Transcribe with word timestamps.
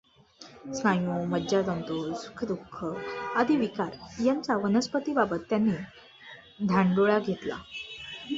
स्नायू, 0.77 1.17
मज्जातंतू, 1.33 1.97
सुखदु 2.21 2.55
ख 2.71 2.89
आदी 3.35 3.57
विकार 3.57 3.99
यांचा 4.23 4.57
वनस्पतीबाबत 4.57 5.47
त्यांनी 5.49 5.77
धांडोळा 6.67 7.19
घेतला. 7.21 7.61